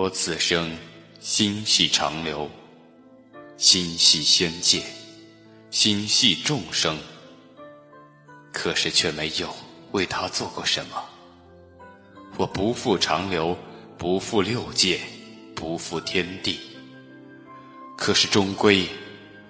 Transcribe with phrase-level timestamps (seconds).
[0.00, 0.78] 我此生
[1.18, 2.48] 心系长流，
[3.56, 4.84] 心系仙界，
[5.72, 6.96] 心系众生，
[8.52, 9.52] 可是却没有
[9.90, 11.04] 为他做过什么。
[12.36, 13.58] 我不负长流，
[13.98, 15.00] 不负六界，
[15.52, 16.60] 不负天地，
[17.96, 18.88] 可是终归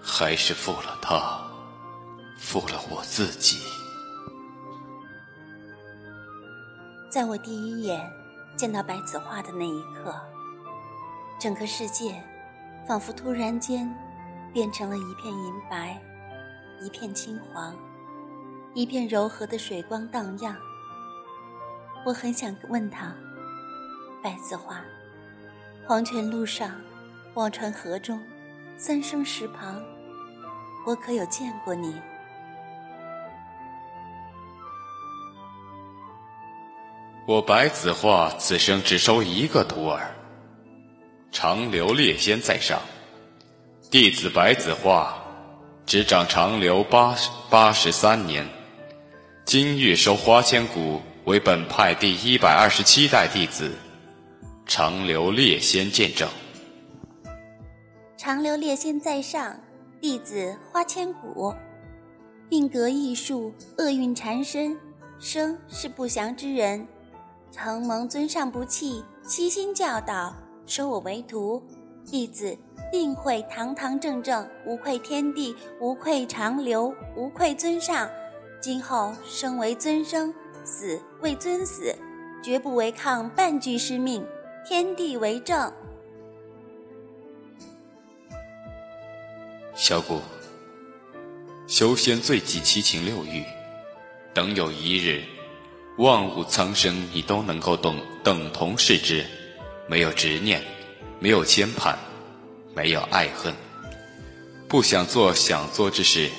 [0.01, 1.47] 还是负了他，
[2.39, 3.59] 负了我自己。
[7.11, 8.11] 在我第一眼
[8.57, 10.19] 见到白子画的那一刻，
[11.39, 12.21] 整个世界
[12.85, 13.89] 仿佛突然间
[14.53, 15.97] 变成了一片银白，
[16.81, 17.77] 一片青黄，
[18.75, 20.57] 一片柔和的水光荡漾。
[22.05, 23.15] 我很想问他
[24.21, 24.81] ：“白子画，
[25.87, 26.73] 黄泉路上，
[27.35, 28.21] 忘川河中，
[28.77, 29.81] 三生石旁，
[30.85, 32.01] 我可有见过你？”
[37.27, 40.11] 我白子画此生只收一个徒儿，
[41.31, 42.81] 长留列仙在上，
[43.91, 45.23] 弟子白子画
[45.87, 48.47] 执掌长留八十八十三年，
[49.45, 51.01] 今日收花千骨。
[51.25, 53.71] 为本派第一百二十七代弟子，
[54.65, 56.27] 长留列仙见证。
[58.17, 59.55] 长留列仙在上，
[60.01, 61.55] 弟子花千骨，
[62.49, 64.75] 命格异术，厄运缠身，
[65.19, 66.89] 生是不祥之人。
[67.53, 70.35] 承蒙尊上不弃，悉心教导，
[70.69, 71.63] 收我为徒，
[72.05, 72.55] 弟子
[72.93, 78.09] 定会堂堂正正，无愧天地，无愧长流，无愧尊上。
[78.61, 80.33] 今后生为尊生。
[80.65, 81.97] 死为尊死，
[82.43, 84.23] 绝不违抗半句师命。
[84.69, 85.73] 天地为证。
[89.75, 90.21] 小谷，
[91.67, 93.43] 修仙最忌七情六欲，
[94.35, 95.23] 等有一日，
[95.97, 99.25] 万物苍生你都能够等等同视之，
[99.89, 100.63] 没有执念，
[101.19, 101.97] 没有牵绊，
[102.75, 103.53] 没有爱恨，
[104.69, 106.31] 不想做想做之事，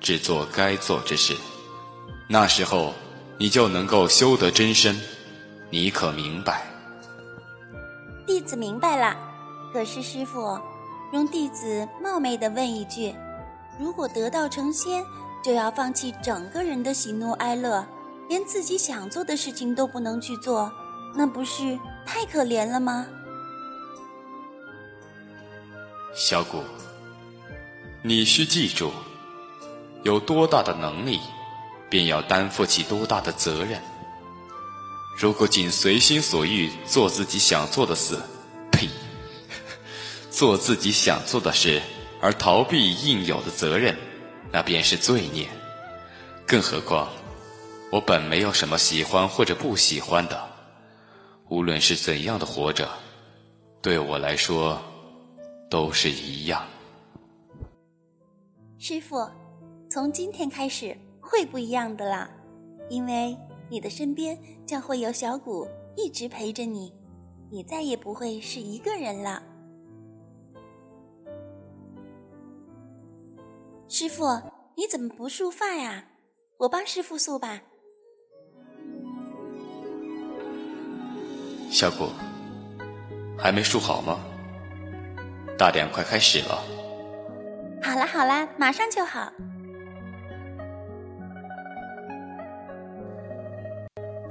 [0.00, 1.36] 只做该做之事，
[2.28, 2.92] 那时候。
[3.40, 5.00] 你就能够修得真身，
[5.70, 6.66] 你可明白？
[8.26, 9.16] 弟子明白了。
[9.72, 10.58] 可是师傅，
[11.12, 13.14] 容弟子冒昧的问一句：
[13.78, 15.04] 如果得道成仙，
[15.40, 17.86] 就要放弃整个人的喜怒哀乐，
[18.28, 20.68] 连自己想做的事情都不能去做，
[21.14, 21.78] 那不是
[22.10, 23.06] 太可怜了吗？
[26.14, 26.64] 小谷，
[28.02, 28.90] 你需记住，
[30.04, 31.20] 有多大的能力。
[31.90, 33.80] 便要担负起多大的责任。
[35.18, 38.18] 如果仅随心所欲做自己想做的事，
[38.70, 38.86] 呸！
[40.30, 41.80] 做自己想做的事
[42.20, 43.96] 而逃避应有的责任，
[44.52, 45.48] 那便是罪孽。
[46.46, 47.08] 更何况，
[47.90, 50.47] 我本没有什么喜欢或者不喜欢的，
[51.50, 52.88] 无论是怎样的活着，
[53.80, 54.80] 对我来说
[55.70, 56.62] 都是一样。
[58.78, 59.28] 师傅，
[59.90, 60.96] 从今天开始。
[61.30, 62.30] 会不一样的啦，
[62.88, 63.36] 因为
[63.68, 66.90] 你的身边将会有小谷一直陪着你，
[67.50, 69.42] 你再也不会是一个人了。
[73.88, 74.24] 师傅，
[74.74, 76.02] 你怎么不束发呀？
[76.56, 77.60] 我帮师傅束吧。
[81.70, 82.08] 小谷，
[83.38, 84.18] 还没梳好吗？
[85.58, 86.62] 大典快开始了。
[87.82, 89.30] 好啦好啦，马上就好。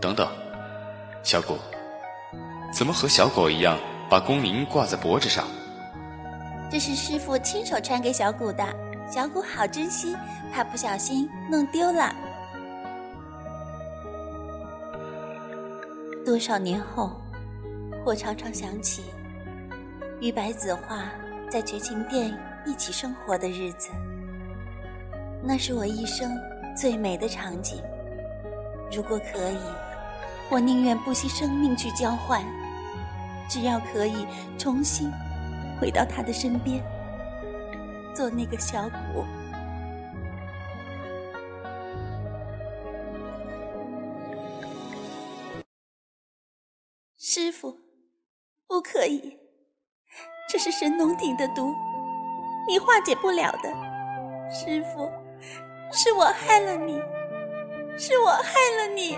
[0.02, 0.28] 等等，
[1.24, 1.58] 小谷，
[2.74, 3.78] 怎么和小狗一样
[4.10, 5.48] 把弓铃挂在脖子上？
[6.70, 8.66] 这是师傅亲手穿给小谷的，
[9.10, 10.16] 小谷好珍惜，
[10.52, 12.14] 怕不小心弄丢了。
[16.26, 17.12] 多少年后，
[18.08, 19.04] 我常常想起
[20.22, 21.12] 与白子画
[21.50, 22.34] 在绝情殿
[22.66, 23.90] 一起生活的日子，
[25.44, 26.32] 那是我一生
[26.74, 27.84] 最美的场景。
[28.90, 29.60] 如果可以。
[30.50, 32.42] 我宁愿不惜生命去交换，
[33.50, 34.26] 只要可以
[34.58, 35.12] 重新
[35.78, 36.82] 回到他的身边，
[38.16, 39.26] 做那个小谷。
[48.78, 49.36] 不可以，
[50.48, 51.74] 这是神农鼎的毒，
[52.68, 53.74] 你化解不了的。
[54.52, 55.12] 师傅，
[55.92, 57.02] 是我害了你，
[57.98, 59.18] 是我害了你。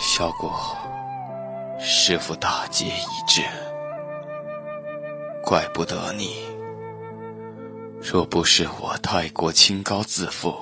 [0.00, 0.50] 小谷，
[1.78, 3.42] 师傅大劫已至，
[5.44, 6.44] 怪不得你。
[8.02, 10.56] 若不是我太过清高自负，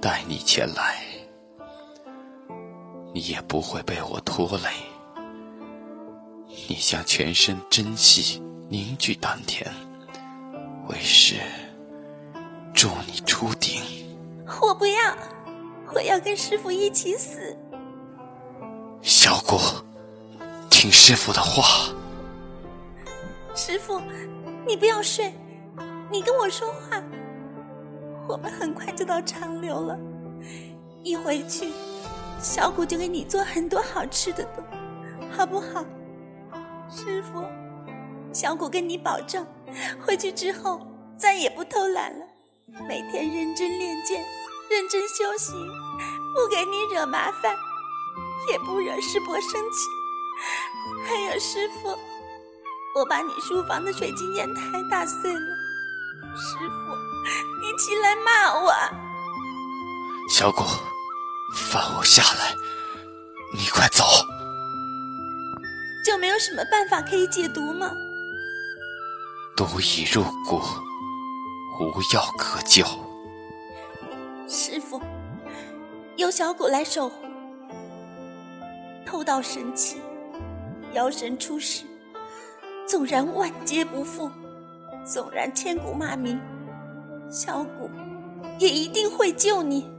[0.00, 0.96] 带你前来，
[3.16, 4.68] 你也不会被我拖累。
[6.68, 9.66] 你将全身真气凝聚丹田，
[10.90, 11.36] 为师
[12.74, 13.80] 助你出鼎。
[14.60, 15.16] 我不要，
[15.94, 17.56] 我要跟师傅一起死。
[19.00, 19.56] 小姑，
[20.68, 21.90] 听师傅的话。
[23.54, 23.98] 师傅，
[24.66, 25.32] 你不要睡，
[26.12, 27.02] 你跟我说话。
[28.28, 29.98] 我们很快就到长留了，
[31.02, 31.72] 一回去，
[32.38, 34.46] 小谷就给你做很多好吃的，
[35.36, 35.84] 好不好？
[36.88, 37.44] 师傅，
[38.32, 39.44] 小谷跟你保证，
[40.00, 40.86] 回去之后
[41.18, 42.24] 再也不偷懒了，
[42.88, 44.24] 每天认真练剑，
[44.70, 45.54] 认真修行，
[46.34, 47.54] 不给你惹麻烦，
[48.50, 49.88] 也不惹师伯生气。
[51.04, 51.88] 还有师傅，
[52.94, 55.40] 我把你书房的水晶砚台打碎了，
[56.36, 56.96] 师傅。
[57.60, 58.72] 你起来骂我，
[60.28, 60.64] 小果，
[61.54, 62.54] 放我下来！
[63.54, 64.04] 你快走！
[66.04, 67.90] 就没有什么办法可以解毒吗？
[69.56, 70.60] 毒已入骨，
[71.80, 72.84] 无药可救。
[74.48, 75.00] 师傅，
[76.16, 77.24] 由小骨来守护。
[79.06, 80.00] 偷盗神器，
[80.92, 81.84] 妖神出世，
[82.86, 84.30] 纵然万劫不复，
[85.04, 86.40] 纵然千古骂名。
[87.30, 87.90] 小骨
[88.58, 89.90] 也一定会救你。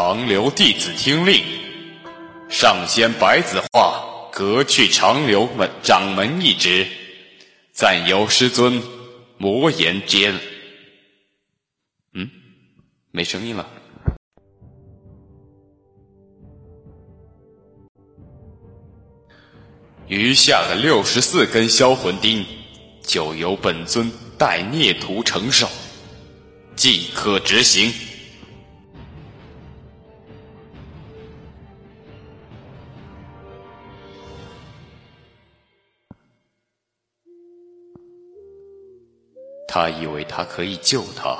[0.00, 1.42] 长留弟子听令，
[2.48, 4.00] 上仙白子画
[4.30, 6.86] 革去长留门掌门一职，
[7.72, 8.80] 暂由师尊
[9.38, 10.38] 魔岩间。
[12.12, 12.30] 嗯，
[13.10, 13.68] 没声音了。
[20.06, 22.46] 余下的六十四根销魂钉，
[23.02, 24.08] 就由本尊
[24.38, 25.68] 代孽徒承受，
[26.76, 27.92] 即可执行。
[39.68, 41.38] 他以为他可以救他，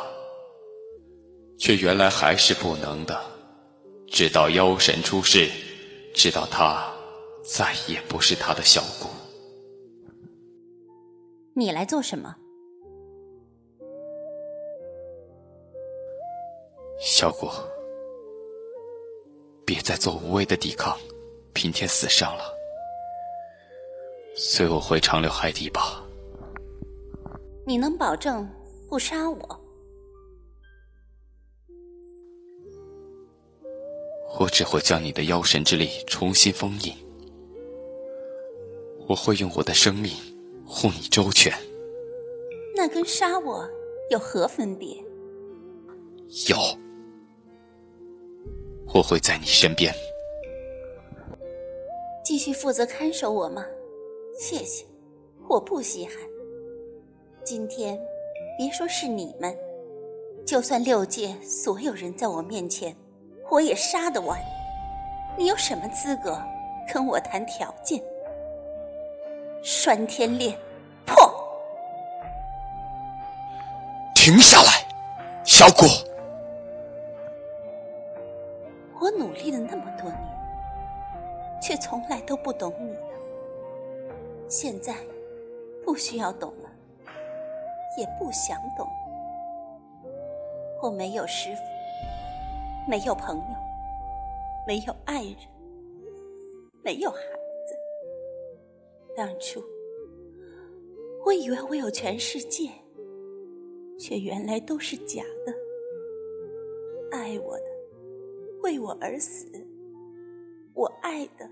[1.58, 3.18] 却原来还是不能的。
[4.06, 5.50] 直到妖神出世，
[6.14, 6.86] 直到他。
[7.44, 9.08] 再也不是他的小骨。
[11.54, 12.36] 你来做什么？
[17.00, 17.48] 小骨，
[19.64, 20.94] 别再做无谓的抵抗，
[21.54, 22.44] 平添死伤了。
[24.36, 26.04] 随我回长留海底吧。
[27.68, 28.48] 你能保证
[28.88, 29.60] 不杀我？
[34.40, 36.94] 我只会将你的妖神之力重新封印。
[39.06, 40.14] 我会用我的生命
[40.66, 41.52] 护你周全，
[42.74, 43.68] 那跟杀我
[44.08, 44.96] 有何分别？
[46.48, 46.56] 有，
[48.94, 49.92] 我会在你身边，
[52.24, 53.62] 继续负责看守我吗？
[54.38, 54.86] 谢谢，
[55.50, 56.14] 我不稀罕。
[57.50, 57.98] 今天
[58.58, 59.56] 别说是你们，
[60.44, 62.94] 就算六界所有人在我面前，
[63.48, 64.38] 我也杀得完。
[65.34, 66.38] 你有什么资格
[66.92, 68.02] 跟我谈条件？
[69.62, 70.58] 拴天链
[71.06, 71.16] 破！
[74.14, 74.86] 停下来，
[75.42, 75.88] 小果！
[79.00, 80.20] 我努力了那么多年，
[81.62, 83.00] 却从来都不懂你的。
[84.48, 84.94] 现在
[85.82, 86.67] 不需要懂了，
[87.98, 88.86] 也不想懂。
[90.80, 91.62] 我没有师傅，
[92.88, 93.56] 没有朋友，
[94.64, 95.36] 没有爱人，
[96.84, 97.18] 没有孩
[97.66, 97.74] 子。
[99.16, 99.60] 当初，
[101.26, 102.70] 我以为我有全世界，
[103.98, 105.52] 却原来都是假的。
[107.10, 107.64] 爱我的，
[108.62, 109.44] 为我而死；
[110.72, 111.50] 我爱的，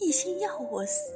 [0.00, 1.12] 一心要我死；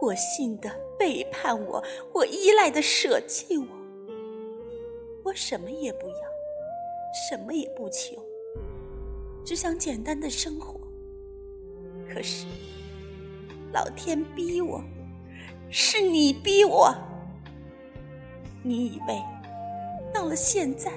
[0.00, 3.66] 我信的，背叛我；我依赖的，舍弃我。
[5.24, 6.14] 我什么也不要，
[7.28, 8.14] 什么也不求，
[9.44, 10.80] 只想简单的生活。
[12.12, 12.46] 可是。
[13.70, 14.82] 老天逼我，
[15.70, 16.90] 是你逼我。
[18.62, 19.22] 你以为
[20.10, 20.90] 到了现在，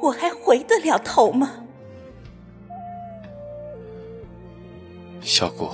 [0.00, 1.64] 我还回得了头吗？
[5.20, 5.70] 小谷，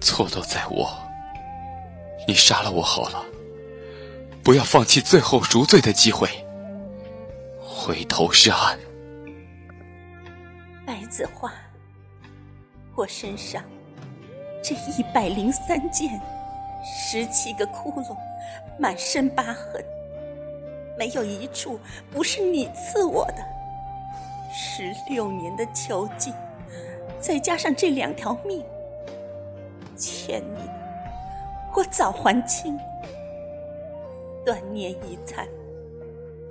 [0.00, 0.90] 错都在我。
[2.26, 3.24] 你杀了我好了，
[4.42, 6.28] 不要放弃最后赎罪的机会。
[7.60, 8.78] 回头是岸。
[10.86, 11.52] 白子画，
[12.94, 13.62] 我身上。
[14.62, 16.20] 这一百零三件，
[16.84, 18.14] 十七个窟窿，
[18.78, 19.82] 满身疤痕，
[20.98, 21.80] 没有一处
[22.10, 23.36] 不是你赐我的。
[24.52, 26.34] 十六年的囚禁，
[27.18, 28.62] 再加上这两条命，
[30.00, 30.72] 欠你的
[31.76, 32.76] 我早还清。
[34.44, 35.46] 断念已残，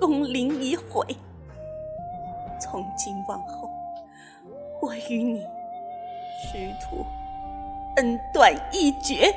[0.00, 1.04] 功龄已毁。
[2.60, 3.68] 从今往后，
[4.80, 7.04] 我与你师徒
[7.96, 9.34] 恩断义绝。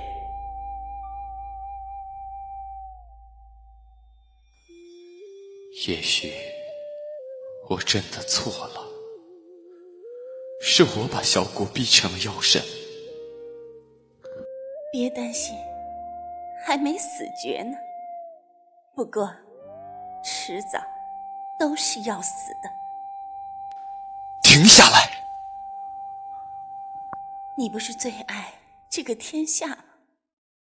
[5.88, 6.32] 也许
[7.70, 8.88] 我真的错了，
[10.62, 12.62] 是我把小骨逼成了妖神。
[14.94, 15.58] 别担心，
[16.64, 17.76] 还没死绝呢。
[18.94, 19.36] 不过，
[20.24, 20.80] 迟早
[21.58, 22.70] 都是要死的。
[24.44, 25.10] 停下来！
[27.58, 28.54] 你不是最爱
[28.88, 29.84] 这个天下吗？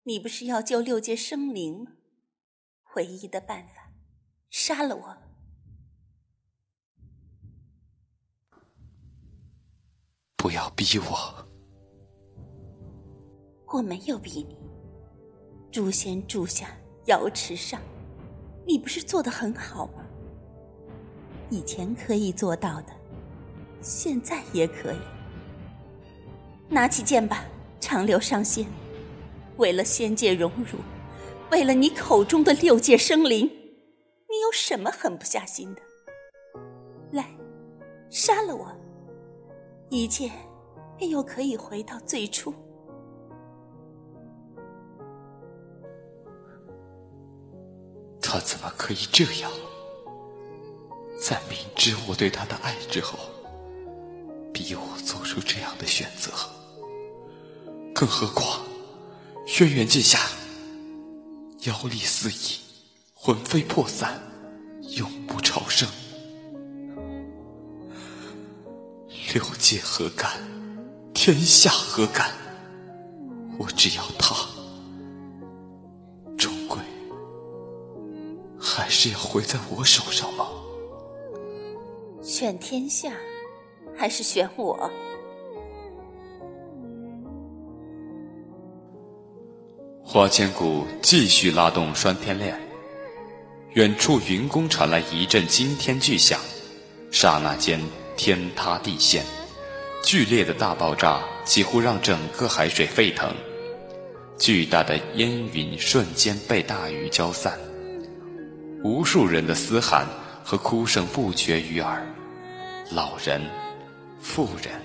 [0.03, 1.93] 你不是要救六界生灵吗？
[2.97, 3.93] 唯一的办法，
[4.51, 5.17] 杀了我！
[10.37, 11.49] 不要逼我！
[13.71, 14.57] 我没有逼你。
[15.71, 16.69] 诛仙柱下，
[17.07, 17.81] 瑶池上。
[18.67, 20.05] 你不是做的很好吗？
[21.51, 22.93] 以前可以做到的，
[23.81, 24.99] 现在也可以。
[26.69, 27.45] 拿起剑吧，
[27.81, 28.67] 长留上仙。
[29.57, 30.79] 为了仙界荣辱，
[31.51, 35.83] 为了你口中的六界生灵，你有什么狠不下心的？
[37.11, 37.27] 来，
[38.11, 38.71] 杀了我，
[39.89, 40.31] 一切
[40.97, 42.55] 便又可以回到最初。
[48.31, 49.51] 他怎么可以这样？
[51.19, 53.19] 在明知我对他的爱之后，
[54.53, 56.31] 逼我做出这样的选择？
[57.95, 58.61] 更何况，
[59.47, 60.21] 轩辕剑下
[61.63, 62.61] 妖力四溢，
[63.15, 64.21] 魂飞魄散，
[64.91, 65.89] 永不超生。
[69.33, 70.31] 六界何干？
[71.15, 72.31] 天下何干？
[73.59, 74.37] 我只要他。
[79.01, 80.49] 是要毁在我手上吗？
[82.21, 83.13] 选天下，
[83.97, 84.91] 还是选我？
[90.03, 92.61] 花千骨继续拉动拴天链，
[93.75, 96.41] 远处云宫传来一阵惊天巨响，
[97.13, 97.81] 刹那间
[98.17, 99.25] 天塌地陷，
[100.03, 103.33] 剧烈的大爆炸几乎让整个海水沸腾，
[104.37, 107.57] 巨大的烟云瞬间被大雨浇散。
[108.85, 110.07] 无数人的嘶喊
[110.45, 112.07] 和哭声不绝于耳，
[112.93, 113.43] 老人、
[114.21, 114.81] 妇人、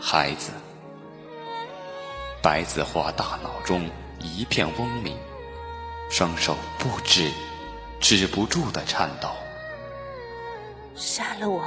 [0.00, 0.52] 孩子。
[2.42, 5.14] 白子画大脑中一片嗡鸣，
[6.10, 7.30] 双手不知、
[8.00, 9.28] 止不住的颤抖。
[10.94, 11.62] 杀了我！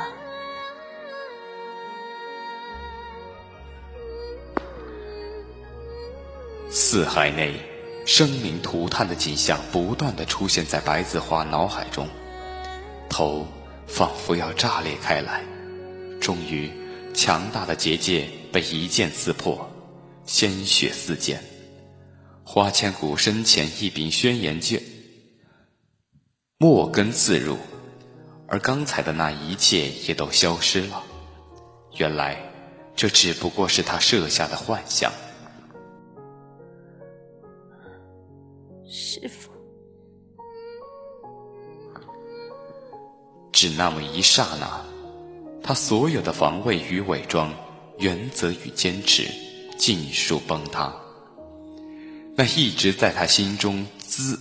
[6.72, 7.73] 四海内。
[8.06, 12.08] 生灵涂炭的景象不断的出现在白子画脑海中，
[13.10, 13.48] 头
[13.88, 15.42] 仿佛要炸裂开来。
[16.20, 16.70] 终于，
[17.14, 19.70] 强大的结界被一剑刺破，
[20.26, 21.42] 鲜血四溅。
[22.44, 24.84] 花千骨身前一柄轩辕剑，
[26.58, 27.58] 墨根自入，
[28.48, 31.02] 而刚才的那一切也都消失了。
[31.96, 32.38] 原来，
[32.98, 35.10] 这只不过是他设下的幻象。
[38.96, 39.50] 师傅，
[43.52, 44.86] 只那么一刹那，
[45.64, 47.52] 他所有的防卫与伪装、
[47.98, 49.28] 原则与坚持，
[49.80, 50.94] 尽数崩塌。
[52.36, 54.40] 那一直在他心中滋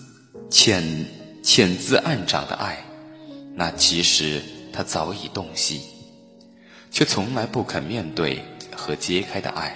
[0.50, 0.84] 潜
[1.42, 2.84] 潜滋暗长的爱，
[3.54, 5.80] 那其实他早已洞悉，
[6.90, 8.44] 却从来不肯面对
[8.76, 9.74] 和揭开的爱，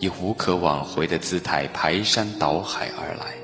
[0.00, 3.42] 以无可挽回的姿态排山倒海而来。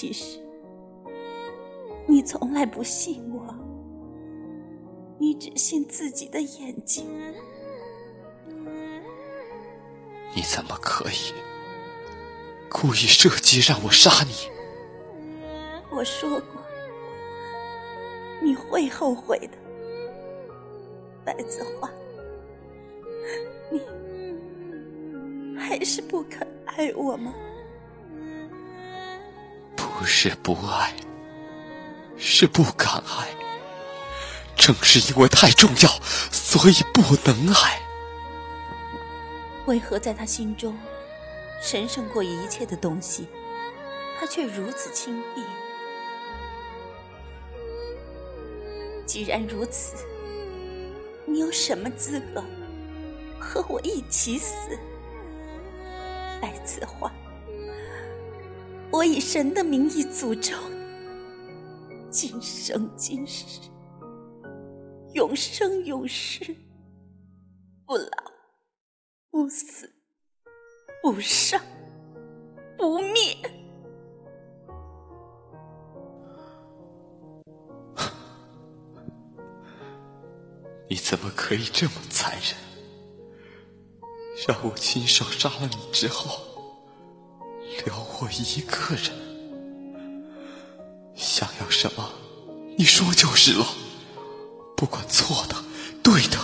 [0.00, 0.40] 其实，
[2.06, 3.54] 你从来不信我，
[5.18, 7.06] 你只信自己的眼睛。
[10.34, 11.34] 你怎么可以
[12.70, 14.32] 故意设计让我杀你？
[15.90, 16.62] 我说过，
[18.40, 19.58] 你会后悔的，
[21.26, 21.90] 白子画，
[23.70, 23.82] 你
[25.58, 27.34] 还是不肯爱我吗？
[30.00, 30.94] 不是不爱，
[32.16, 33.28] 是不敢爱。
[34.56, 35.90] 正是因为太重要，
[36.32, 37.78] 所以不能爱。
[39.66, 40.74] 为何在他心中
[41.60, 43.28] 神圣过一切的东西，
[44.18, 45.44] 他却如此轻蔑？
[49.04, 49.96] 既然如此，
[51.26, 52.42] 你有什么资格
[53.38, 54.54] 和我一起死？
[56.40, 57.12] 白子画，
[59.00, 60.54] 我以神的名义诅咒
[61.88, 63.58] 你，今生今世，
[65.14, 66.54] 永生永世，
[67.86, 68.10] 不老
[69.30, 69.90] 不死，
[71.02, 71.58] 不生
[72.76, 73.38] 不灭。
[80.90, 82.54] 你怎么可以这么残忍？
[84.46, 86.49] 让我亲手杀了你之后，
[87.84, 89.12] 留我一个人？
[91.14, 92.10] 想要什么，
[92.76, 93.66] 你说就是了。
[94.76, 95.56] 不管错的、
[96.02, 96.38] 对的，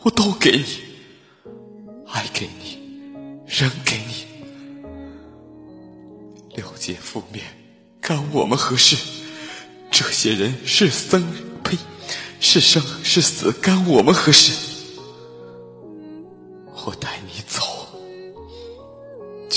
[0.00, 0.64] 我都给你。
[2.08, 2.78] 爱给你，
[3.46, 4.26] 人给你。
[6.54, 7.42] 六界覆灭，
[8.00, 8.96] 干我们何事？
[9.90, 11.24] 这些人是僧，
[11.62, 11.76] 呸！
[12.40, 14.52] 是生是死，干我们何事？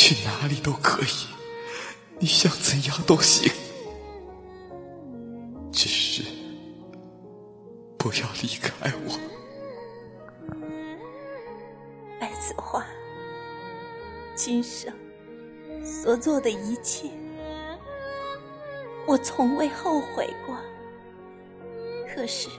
[0.10, 1.28] 去哪里都可以，
[2.18, 3.52] 你想怎样都行，
[5.72, 6.24] 只是
[7.96, 9.20] 不要离开我。
[12.20, 12.84] 白子画，
[14.34, 14.92] 今生
[15.86, 17.12] 所做的一切，
[19.06, 20.58] 我从未后悔过。
[22.12, 22.50] 可是。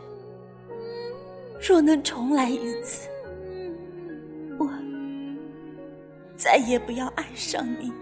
[1.60, 3.08] 若能重来一次，
[6.50, 7.92] 再也不要爱上你。